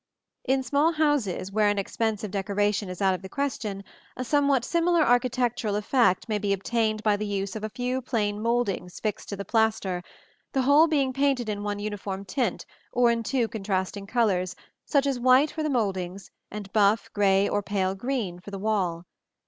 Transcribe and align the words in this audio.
In 0.45 0.63
small 0.63 0.91
houses, 0.93 1.51
where 1.51 1.67
an 1.69 1.77
expensive 1.77 2.31
decoration 2.31 2.89
is 2.89 3.03
out 3.03 3.13
of 3.13 3.21
the 3.21 3.29
question, 3.29 3.83
a 4.17 4.25
somewhat 4.25 4.65
similar 4.65 5.03
architectural 5.03 5.75
effect 5.75 6.27
may 6.27 6.39
be 6.39 6.53
obtained 6.53 7.03
by 7.03 7.15
the 7.15 7.25
use 7.27 7.55
of 7.55 7.63
a 7.63 7.69
few 7.69 8.01
plain 8.01 8.41
mouldings 8.41 8.99
fixed 8.99 9.29
to 9.29 9.35
the 9.35 9.45
plaster, 9.45 10.01
the 10.53 10.63
whole 10.63 10.87
being 10.87 11.13
painted 11.13 11.49
in 11.49 11.61
one 11.61 11.77
uniform 11.77 12.25
tint, 12.25 12.65
or 12.91 13.11
in 13.11 13.21
two 13.21 13.47
contrasting 13.47 14.07
colors, 14.07 14.55
such 14.87 15.05
as 15.05 15.19
white 15.19 15.51
for 15.51 15.61
the 15.61 15.69
mouldings, 15.69 16.31
and 16.49 16.73
buff, 16.73 17.13
gray, 17.13 17.47
or 17.47 17.61
pale 17.61 17.93
green 17.93 18.39
for 18.39 18.49
the 18.49 18.57
wall. 18.57 19.05